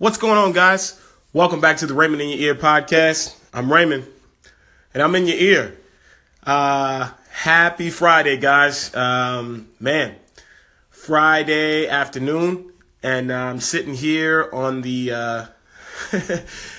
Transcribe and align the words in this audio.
What's 0.00 0.16
going 0.16 0.38
on, 0.38 0.52
guys? 0.52 0.98
Welcome 1.34 1.60
back 1.60 1.76
to 1.76 1.86
the 1.86 1.92
Raymond 1.92 2.22
in 2.22 2.30
Your 2.30 2.38
Ear 2.38 2.54
podcast. 2.54 3.36
I'm 3.52 3.70
Raymond, 3.70 4.06
and 4.94 5.02
I'm 5.02 5.14
in 5.14 5.26
your 5.26 5.36
ear. 5.36 5.78
Uh, 6.42 7.10
happy 7.28 7.90
Friday, 7.90 8.38
guys. 8.38 8.94
Um, 8.94 9.68
man, 9.78 10.14
Friday 10.88 11.86
afternoon, 11.86 12.72
and 13.02 13.30
I'm 13.30 13.60
sitting 13.60 13.92
here 13.92 14.48
on 14.54 14.80
the 14.80 15.12
uh, 15.12 15.46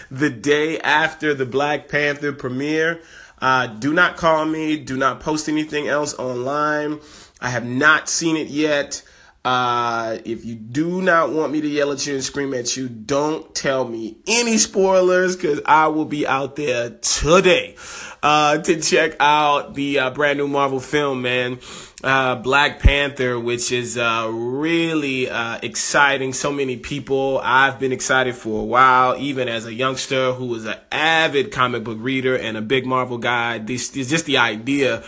the 0.10 0.32
day 0.32 0.80
after 0.80 1.36
the 1.36 1.46
Black 1.46 1.90
Panther 1.90 2.34
premiere. 2.34 3.02
Uh, 3.40 3.68
do 3.68 3.94
not 3.94 4.18
call 4.18 4.46
me. 4.46 4.78
Do 4.78 4.98
not 4.98 5.20
post 5.20 5.48
anything 5.48 5.88
else 5.88 6.18
online. 6.18 7.00
I 7.40 7.50
have 7.50 7.68
not 7.68 8.10
seen 8.10 8.36
it 8.36 8.48
yet. 8.48 9.04
Uh, 9.44 10.20
if 10.24 10.46
you 10.46 10.54
do 10.54 11.02
not 11.02 11.32
want 11.32 11.52
me 11.52 11.62
to 11.62 11.68
yell 11.68 11.92
at 11.92 12.06
you 12.06 12.14
and 12.14 12.24
scream 12.24 12.54
at 12.54 12.78
you, 12.78 12.88
don't 12.88 13.56
tell 13.56 13.88
me 13.88 14.18
any 14.28 14.58
spoilers 14.60 15.36
because 15.36 15.60
I 15.66 15.88
will 15.88 16.06
be 16.06 16.28
out 16.28 16.56
there 16.56 16.92
today 16.92 17.76
uh, 18.22 18.60
to 18.60 18.80
check 18.80 19.16
out 19.20 19.74
the 19.74 19.98
uh, 19.98 20.10
brand 20.12 20.38
new 20.38 20.48
Marvel 20.48 20.80
film, 20.80 21.24
man. 21.24 21.60
Uh, 22.04 22.36
Black 22.36 22.80
Panther, 22.80 23.40
which 23.40 23.72
is 23.72 23.98
uh, 23.98 24.30
really 24.32 25.28
uh, 25.28 25.60
exciting. 25.64 26.34
So 26.34 26.52
many 26.52 26.78
people. 26.78 27.40
I've 27.44 27.80
been 27.80 27.92
excited 27.92 28.36
for 28.36 28.62
a 28.62 28.66
while, 28.66 29.18
even 29.18 29.48
as 29.48 29.66
a 29.66 29.74
youngster 29.74 30.34
who 30.34 30.46
was 30.48 30.66
an 30.66 30.78
avid 30.92 31.52
comic 31.52 31.84
book 31.84 31.98
reader 32.00 32.36
and 32.36 32.58
a 32.58 32.62
big 32.62 32.86
Marvel 32.86 33.18
guy. 33.18 33.58
This, 33.58 33.96
is 33.98 34.08
just 34.08 34.26
the 34.26 34.38
idea 34.38 35.04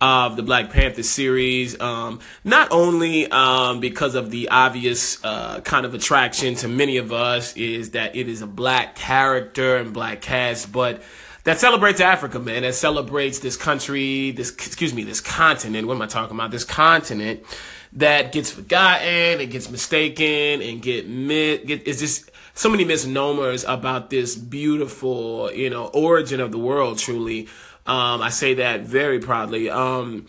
of 0.00 0.36
the 0.36 0.42
Black 0.42 0.70
Panther 0.70 1.02
series. 1.02 1.80
Um, 1.80 2.20
not 2.44 2.68
only 2.70 3.30
um, 3.30 3.80
because 3.80 4.14
of 4.14 4.30
the 4.30 4.50
obvious 4.50 5.22
uh, 5.24 5.60
kind 5.60 5.86
of 5.86 5.94
attraction 5.94 6.54
to 6.56 6.68
many 6.68 6.98
of 6.98 7.12
us 7.12 7.56
is 7.56 7.90
that 7.90 8.14
it 8.14 8.28
is 8.28 8.42
a 8.42 8.46
black 8.46 8.94
character 8.94 9.76
and 9.76 9.92
black 9.92 10.20
cast, 10.20 10.70
but 10.70 11.02
that 11.44 11.58
celebrates 11.58 12.00
Africa, 12.00 12.40
man. 12.40 12.62
That 12.62 12.74
celebrates 12.74 13.38
this 13.38 13.56
country, 13.56 14.32
this 14.32 14.50
excuse 14.50 14.92
me, 14.92 15.04
this 15.04 15.20
continent. 15.20 15.86
What 15.86 15.94
am 15.94 16.02
I 16.02 16.06
talking 16.06 16.36
about? 16.36 16.50
This 16.50 16.64
continent 16.64 17.44
that 17.92 18.32
gets 18.32 18.50
forgotten 18.50 19.40
and 19.40 19.50
gets 19.50 19.70
mistaken 19.70 20.60
and 20.60 20.82
get 20.82 21.08
mit 21.08 21.66
get 21.66 21.86
it's 21.86 22.00
just 22.00 22.30
so 22.54 22.68
many 22.68 22.84
misnomers 22.84 23.64
about 23.64 24.10
this 24.10 24.34
beautiful, 24.34 25.52
you 25.52 25.70
know, 25.70 25.86
origin 25.86 26.40
of 26.40 26.52
the 26.52 26.58
world 26.58 26.98
truly. 26.98 27.48
Um, 27.86 28.20
I 28.20 28.30
say 28.30 28.54
that 28.54 28.80
very 28.82 29.20
proudly. 29.20 29.70
Um, 29.70 30.26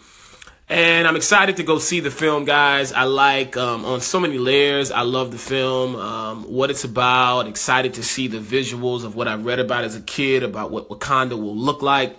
and 0.69 1.07
I'm 1.07 1.15
excited 1.15 1.57
to 1.57 1.63
go 1.63 1.79
see 1.79 2.01
the 2.01 2.11
film, 2.11 2.43
guys. 2.43 2.91
I 2.91 3.03
like 3.03 3.55
um, 3.55 3.85
on 3.85 4.01
so 4.01 4.19
many 4.19 4.37
layers. 4.37 4.91
I 4.91 5.01
love 5.01 5.31
the 5.31 5.37
film, 5.37 5.95
um, 5.95 6.43
what 6.43 6.69
it's 6.69 6.83
about. 6.83 7.47
Excited 7.47 7.93
to 7.93 8.03
see 8.03 8.27
the 8.27 8.39
visuals 8.39 9.05
of 9.05 9.15
what 9.15 9.29
I 9.29 9.35
read 9.35 9.59
about 9.59 9.85
as 9.85 9.95
a 9.95 10.01
kid 10.01 10.43
about 10.43 10.69
what 10.71 10.89
Wakanda 10.89 11.31
will 11.31 11.55
look 11.55 11.81
like, 11.81 12.17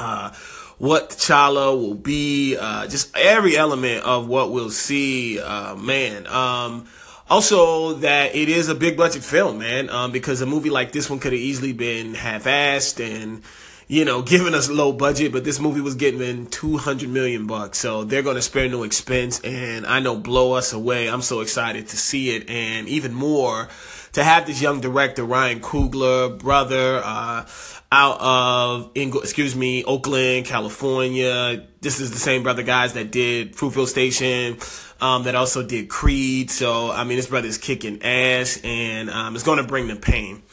uh, 0.00 0.32
what 0.78 1.10
T'Challa 1.10 1.80
will 1.80 1.94
be, 1.94 2.56
uh, 2.56 2.88
just 2.88 3.16
every 3.16 3.56
element 3.56 4.04
of 4.04 4.26
what 4.26 4.50
we'll 4.50 4.70
see. 4.70 5.38
Uh, 5.38 5.76
man, 5.76 6.26
um, 6.26 6.88
also 7.28 7.92
that 7.94 8.34
it 8.34 8.48
is 8.48 8.68
a 8.68 8.74
big 8.74 8.96
budget 8.96 9.22
film, 9.22 9.58
man, 9.58 9.88
um, 9.90 10.10
because 10.10 10.40
a 10.40 10.46
movie 10.46 10.70
like 10.70 10.90
this 10.90 11.08
one 11.08 11.20
could 11.20 11.32
have 11.32 11.40
easily 11.40 11.72
been 11.72 12.14
half-assed 12.14 12.98
and 12.98 13.42
you 13.90 14.04
know, 14.04 14.22
giving 14.22 14.54
us 14.54 14.70
low 14.70 14.92
budget, 14.92 15.32
but 15.32 15.42
this 15.42 15.58
movie 15.58 15.80
was 15.80 15.96
getting 15.96 16.20
in 16.20 16.46
200 16.46 17.08
million 17.08 17.48
bucks. 17.48 17.78
So 17.78 18.04
they're 18.04 18.22
going 18.22 18.36
to 18.36 18.42
spare 18.42 18.68
no 18.68 18.84
expense 18.84 19.40
and 19.40 19.84
I 19.84 19.98
know 19.98 20.16
blow 20.16 20.52
us 20.52 20.72
away. 20.72 21.08
I'm 21.08 21.22
so 21.22 21.40
excited 21.40 21.88
to 21.88 21.96
see 21.96 22.36
it 22.36 22.48
and 22.48 22.88
even 22.88 23.12
more 23.12 23.68
to 24.12 24.22
have 24.22 24.46
this 24.46 24.62
young 24.62 24.80
director, 24.80 25.24
Ryan 25.24 25.58
Coogler, 25.58 26.38
brother, 26.38 27.02
uh, 27.04 27.46
out 27.90 28.20
of, 28.20 28.92
excuse 28.94 29.56
me, 29.56 29.82
Oakland, 29.82 30.46
California. 30.46 31.66
This 31.80 31.98
is 31.98 32.12
the 32.12 32.18
same 32.18 32.44
brother 32.44 32.62
guys 32.62 32.92
that 32.92 33.10
did 33.10 33.56
Fruitvale 33.56 33.88
Station, 33.88 34.58
um, 35.00 35.24
that 35.24 35.34
also 35.34 35.66
did 35.66 35.88
Creed. 35.88 36.52
So, 36.52 36.92
I 36.92 37.02
mean, 37.02 37.16
this 37.16 37.26
brother 37.26 37.48
is 37.48 37.58
kicking 37.58 38.04
ass 38.04 38.60
and, 38.62 39.10
um, 39.10 39.34
it's 39.34 39.42
going 39.42 39.58
to 39.58 39.64
bring 39.64 39.88
the 39.88 39.96
pain. 39.96 40.44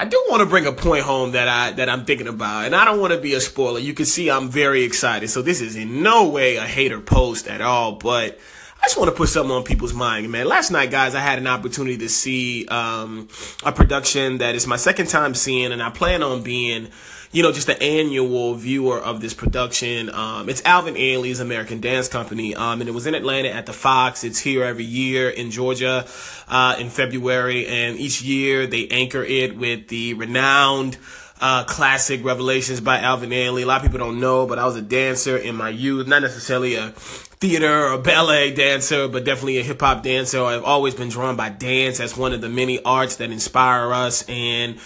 I 0.00 0.04
do 0.04 0.24
want 0.28 0.40
to 0.40 0.46
bring 0.46 0.64
a 0.64 0.72
point 0.72 1.02
home 1.02 1.32
that 1.32 1.48
I 1.48 1.72
that 1.72 1.88
I'm 1.88 2.04
thinking 2.04 2.28
about, 2.28 2.66
and 2.66 2.76
I 2.76 2.84
don't 2.84 3.00
want 3.00 3.12
to 3.12 3.18
be 3.18 3.34
a 3.34 3.40
spoiler. 3.40 3.80
You 3.80 3.94
can 3.94 4.06
see 4.06 4.30
I'm 4.30 4.48
very 4.48 4.84
excited, 4.84 5.28
so 5.28 5.42
this 5.42 5.60
is 5.60 5.74
in 5.74 6.04
no 6.04 6.28
way 6.28 6.54
a 6.54 6.62
hater 6.62 7.00
post 7.00 7.48
at 7.48 7.60
all, 7.60 7.96
but 7.96 8.38
I 8.80 8.86
just 8.86 8.96
want 8.96 9.10
to 9.10 9.16
put 9.16 9.28
something 9.28 9.54
on 9.54 9.64
people's 9.64 9.92
mind, 9.92 10.30
man. 10.30 10.46
Last 10.46 10.70
night, 10.70 10.90
guys, 10.90 11.14
I 11.14 11.20
had 11.20 11.38
an 11.38 11.46
opportunity 11.46 11.98
to 11.98 12.08
see 12.08 12.66
um, 12.68 13.28
a 13.64 13.72
production 13.72 14.38
that 14.38 14.54
is 14.54 14.66
my 14.66 14.76
second 14.76 15.08
time 15.08 15.34
seeing, 15.34 15.72
and 15.72 15.82
I 15.82 15.90
plan 15.90 16.22
on 16.22 16.42
being 16.42 16.88
you 17.30 17.42
know, 17.42 17.52
just 17.52 17.68
an 17.68 17.76
annual 17.82 18.54
viewer 18.54 18.98
of 18.98 19.20
this 19.20 19.34
production. 19.34 20.08
Um, 20.10 20.48
it's 20.48 20.62
Alvin 20.64 20.94
Ailey's 20.94 21.40
American 21.40 21.80
Dance 21.80 22.08
Company, 22.08 22.54
um, 22.54 22.80
and 22.80 22.88
it 22.88 22.92
was 22.92 23.06
in 23.06 23.14
Atlanta 23.14 23.50
at 23.50 23.66
the 23.66 23.72
Fox. 23.72 24.24
It's 24.24 24.38
here 24.38 24.64
every 24.64 24.84
year 24.84 25.28
in 25.28 25.50
Georgia 25.50 26.06
uh, 26.48 26.76
in 26.78 26.88
February, 26.88 27.66
and 27.66 27.98
each 27.98 28.22
year 28.22 28.66
they 28.66 28.88
anchor 28.88 29.22
it 29.22 29.58
with 29.58 29.88
the 29.88 30.14
renowned 30.14 30.96
uh, 31.40 31.64
classic 31.64 32.24
Revelations 32.24 32.80
by 32.80 33.00
Alvin 33.00 33.30
Ailey. 33.30 33.62
A 33.62 33.66
lot 33.66 33.76
of 33.76 33.82
people 33.82 33.98
don't 33.98 34.20
know, 34.20 34.46
but 34.46 34.58
I 34.58 34.66
was 34.66 34.76
a 34.76 34.82
dancer 34.82 35.36
in 35.36 35.54
my 35.56 35.68
youth, 35.68 36.06
not 36.06 36.22
necessarily 36.22 36.74
a 36.74 36.90
theater 36.90 37.88
or 37.88 37.98
ballet 37.98 38.54
dancer, 38.54 39.08
but 39.08 39.24
definitely 39.24 39.58
a 39.58 39.62
hip 39.62 39.80
hop 39.80 40.02
dancer. 40.02 40.42
I've 40.42 40.64
always 40.64 40.94
been 40.94 41.08
drawn 41.08 41.36
by 41.36 41.48
dance 41.48 42.00
as 42.00 42.16
one 42.16 42.32
of 42.32 42.40
the 42.40 42.48
many 42.48 42.82
arts 42.82 43.16
that 43.16 43.30
inspire 43.30 43.92
us 43.92 44.28
and 44.28 44.78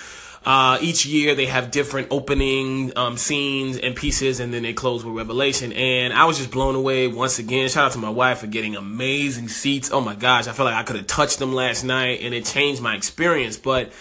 uh, 0.45 0.79
each 0.81 1.07
year 1.07 1.35
they 1.35 1.47
have 1.47 1.71
different 1.71 2.09
opening 2.11 2.93
um, 2.97 3.17
scenes 3.17 3.79
and 3.79 3.95
pieces, 3.95 4.41
and 4.41 4.53
then 4.53 4.63
they 4.63 4.73
close 4.73 5.05
with 5.05 5.15
Revelation. 5.15 5.73
And 5.73 6.13
I 6.13 6.25
was 6.25 6.39
just 6.39 6.51
blown 6.51 6.75
away 6.75 7.07
once 7.07 7.39
again. 7.39 7.69
Shout 7.69 7.87
out 7.87 7.93
to 7.93 7.99
my 7.99 8.11
wife 8.11 8.39
for 8.39 8.49
getting 8.49 8.75
amazing 8.75 9.49
seats. 9.49 9.93
Oh 9.93 10.01
my 10.01 10.17
gosh, 10.17 10.49
I 10.49 10.53
felt 10.53 10.67
like 10.67 10.75
I 10.75 10.83
could 10.83 10.97
have 10.97 11.07
touched 11.07 11.39
them 11.39 11.55
last 11.55 11.85
night, 11.85 12.21
and 12.23 12.35
it 12.35 12.45
changed 12.45 12.83
my 12.83 12.97
experience. 12.97 13.57
But 13.57 13.93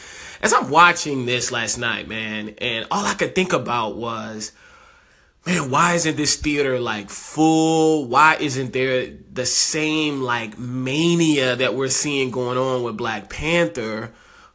as 0.41 0.53
I'm 0.53 0.69
watching 0.69 1.25
this 1.25 1.51
last 1.51 1.77
night, 1.77 2.07
man, 2.07 2.55
and 2.59 2.87
all 2.91 3.05
I 3.05 3.13
could 3.13 3.35
think 3.35 3.53
about 3.53 3.95
was, 3.95 4.51
man, 5.45 5.71
why 5.71 5.93
isn't 5.93 6.17
this 6.17 6.35
theater 6.35 6.79
like 6.79 7.09
full? 7.09 8.07
Why 8.07 8.35
isn't 8.39 8.73
there 8.73 9.13
the 9.31 9.45
same 9.45 10.21
like 10.21 10.57
mania 10.57 11.55
that 11.55 11.75
we're 11.75 11.87
seeing 11.89 12.31
going 12.31 12.57
on 12.57 12.83
with 12.83 12.97
Black 12.97 13.29
Panther? 13.29 14.11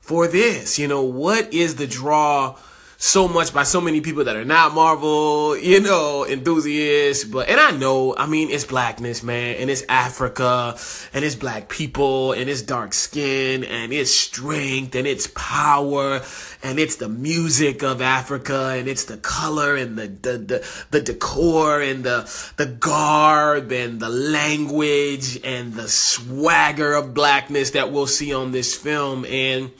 for 0.06 0.28
this. 0.28 0.78
You 0.78 0.86
know, 0.86 1.02
what 1.02 1.52
is 1.52 1.74
the 1.74 1.86
draw 1.86 2.56
so 2.98 3.28
much 3.28 3.52
by 3.52 3.62
so 3.62 3.80
many 3.80 4.00
people 4.00 4.24
that 4.24 4.36
are 4.36 4.44
not 4.44 4.74
Marvel, 4.74 5.56
you 5.56 5.80
know, 5.80 6.26
enthusiasts. 6.26 7.24
But, 7.24 7.48
and 7.48 7.60
I 7.60 7.70
know, 7.72 8.16
I 8.16 8.26
mean, 8.26 8.50
it's 8.50 8.64
blackness, 8.64 9.22
man, 9.22 9.56
and 9.56 9.68
it's 9.68 9.82
Africa, 9.88 10.76
and 11.12 11.24
it's 11.24 11.34
black 11.34 11.68
people, 11.68 12.32
and 12.32 12.48
it's 12.48 12.62
dark 12.62 12.94
skin, 12.94 13.64
and 13.64 13.92
it's 13.92 14.10
strength, 14.10 14.94
and 14.94 15.06
it's 15.06 15.26
power, 15.34 16.22
and 16.62 16.78
it's 16.78 16.96
the 16.96 17.08
music 17.08 17.82
of 17.82 18.00
Africa, 18.00 18.74
and 18.76 18.88
it's 18.88 19.04
the 19.04 19.18
color, 19.18 19.76
and 19.76 19.98
the, 19.98 20.08
the, 20.08 20.38
the, 20.38 20.84
the 20.90 21.00
decor, 21.02 21.82
and 21.82 22.02
the, 22.04 22.52
the 22.56 22.66
garb, 22.66 23.72
and 23.72 24.00
the 24.00 24.08
language, 24.08 25.38
and 25.44 25.74
the 25.74 25.88
swagger 25.88 26.94
of 26.94 27.12
blackness 27.12 27.72
that 27.72 27.92
we'll 27.92 28.06
see 28.06 28.32
on 28.32 28.52
this 28.52 28.74
film. 28.74 29.26
And, 29.26 29.70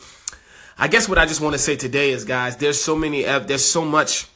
I 0.78 0.88
guess 0.88 1.08
what 1.08 1.16
I 1.16 1.24
just 1.24 1.40
want 1.40 1.54
to 1.54 1.58
say 1.58 1.74
today 1.74 2.10
is, 2.10 2.26
guys, 2.26 2.58
there's 2.58 2.78
so 2.78 2.94
many, 2.94 3.22
there's 3.22 3.64
so 3.64 3.82
much 3.82 4.28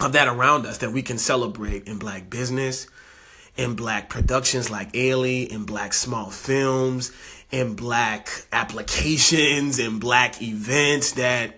of 0.00 0.12
that 0.12 0.26
around 0.26 0.66
us 0.66 0.78
that 0.78 0.90
we 0.90 1.02
can 1.02 1.18
celebrate 1.18 1.86
in 1.86 1.98
black 1.98 2.28
business, 2.28 2.88
in 3.56 3.76
black 3.76 4.08
productions 4.08 4.70
like 4.70 4.92
Ailey, 4.92 5.46
in 5.46 5.64
black 5.64 5.92
small 5.92 6.30
films, 6.30 7.12
in 7.52 7.74
black 7.74 8.28
applications, 8.52 9.78
in 9.78 10.00
black 10.00 10.42
events 10.42 11.12
that 11.12 11.54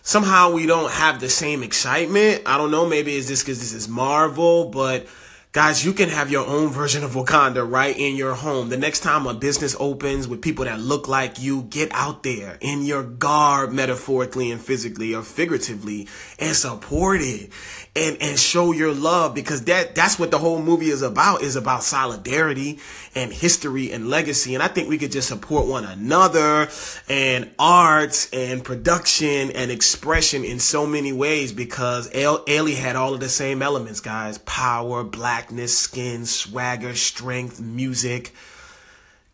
somehow 0.00 0.50
we 0.50 0.64
don't 0.64 0.90
have 0.90 1.20
the 1.20 1.28
same 1.28 1.62
excitement. 1.62 2.44
I 2.46 2.56
don't 2.56 2.70
know, 2.70 2.86
maybe 2.86 3.16
it's 3.16 3.28
just 3.28 3.44
because 3.44 3.60
this 3.60 3.74
is 3.74 3.86
Marvel, 3.86 4.70
but 4.70 5.06
Guys, 5.52 5.82
you 5.82 5.94
can 5.94 6.10
have 6.10 6.30
your 6.30 6.46
own 6.46 6.68
version 6.68 7.02
of 7.02 7.12
Wakanda 7.12 7.68
right 7.68 7.98
in 7.98 8.16
your 8.16 8.34
home. 8.34 8.68
The 8.68 8.76
next 8.76 9.00
time 9.00 9.26
a 9.26 9.32
business 9.32 9.74
opens 9.80 10.28
with 10.28 10.42
people 10.42 10.66
that 10.66 10.78
look 10.78 11.08
like 11.08 11.40
you, 11.40 11.62
get 11.62 11.88
out 11.94 12.22
there 12.22 12.58
in 12.60 12.82
your 12.82 13.02
garb, 13.02 13.72
metaphorically 13.72 14.50
and 14.50 14.60
physically 14.60 15.14
or 15.14 15.22
figuratively, 15.22 16.06
and 16.38 16.54
support 16.54 17.22
it 17.22 17.50
and, 17.96 18.18
and 18.20 18.38
show 18.38 18.72
your 18.72 18.92
love 18.92 19.34
because 19.34 19.64
that, 19.64 19.94
that's 19.94 20.18
what 20.18 20.30
the 20.30 20.36
whole 20.36 20.60
movie 20.60 20.90
is 20.90 21.00
about, 21.00 21.40
is 21.40 21.56
about 21.56 21.82
solidarity 21.82 22.78
and 23.14 23.32
history 23.32 23.90
and 23.90 24.10
legacy. 24.10 24.52
And 24.52 24.62
I 24.62 24.68
think 24.68 24.90
we 24.90 24.98
could 24.98 25.12
just 25.12 25.28
support 25.28 25.66
one 25.66 25.86
another 25.86 26.68
and 27.08 27.50
arts 27.58 28.28
and 28.34 28.62
production 28.62 29.50
and 29.52 29.70
expression 29.70 30.44
in 30.44 30.58
so 30.58 30.86
many 30.86 31.14
ways 31.14 31.54
because 31.54 32.10
Ailey 32.10 32.74
had 32.76 32.96
all 32.96 33.14
of 33.14 33.20
the 33.20 33.30
same 33.30 33.62
elements, 33.62 34.00
guys. 34.00 34.36
Power, 34.36 35.04
black 35.04 35.37
blackness, 35.38 35.78
skin, 35.78 36.26
swagger, 36.26 36.96
strength, 36.96 37.60
music. 37.60 38.34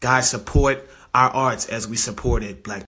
Guys, 0.01 0.29
support 0.29 0.87
our 1.15 1.31
arts 1.31 1.67
as 1.67 1.89
we 1.89 1.97
supported 1.97 2.63
Black 2.63 2.83